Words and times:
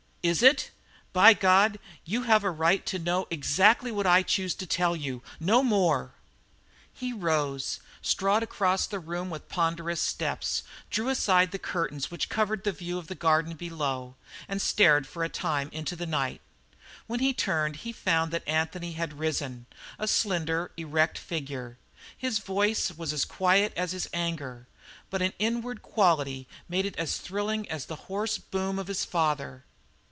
"Is 0.23 0.43
it? 0.43 0.69
By 1.13 1.33
God, 1.33 1.79
you 2.05 2.21
have 2.25 2.43
a 2.43 2.51
right 2.51 2.85
to 2.85 2.99
know 2.99 3.25
exactly 3.31 3.91
what 3.91 4.05
I 4.05 4.21
choose 4.21 4.53
to 4.53 4.67
tell 4.67 4.95
you 4.95 5.23
no 5.39 5.63
more!" 5.63 6.13
He 6.93 7.11
rose, 7.11 7.79
strode 8.03 8.43
across 8.43 8.85
the 8.85 8.99
room 8.99 9.31
with 9.31 9.49
ponderous 9.49 9.99
steps, 9.99 10.61
drew 10.91 11.09
aside 11.09 11.49
the 11.49 11.57
curtains 11.57 12.11
which 12.11 12.29
covered 12.29 12.63
the 12.65 12.71
view 12.71 12.99
of 12.99 13.07
the 13.07 13.15
garden 13.15 13.55
below, 13.57 14.13
and 14.47 14.61
stared 14.61 15.07
for 15.07 15.23
a 15.23 15.27
time 15.27 15.69
into 15.71 15.95
the 15.95 16.05
night. 16.05 16.41
When 17.07 17.19
he 17.19 17.33
turned 17.33 17.77
he 17.77 17.91
found 17.91 18.31
that 18.31 18.47
Anthony 18.47 18.91
had 18.91 19.17
risen 19.17 19.65
a 19.97 20.07
slender, 20.07 20.69
erect 20.77 21.17
figure. 21.17 21.79
His 22.15 22.37
voice 22.37 22.91
was 22.91 23.11
as 23.11 23.25
quiet 23.25 23.73
as 23.75 23.91
his 23.91 24.07
anger, 24.13 24.67
but 25.09 25.23
an 25.23 25.33
inward 25.39 25.81
quality 25.81 26.47
made 26.69 26.85
it 26.85 26.95
as 26.97 27.17
thrilling 27.17 27.67
as 27.71 27.87
the 27.87 27.95
hoarse 28.11 28.37
boom 28.37 28.77
of 28.77 28.85
his 28.85 29.03
father. 29.03 29.63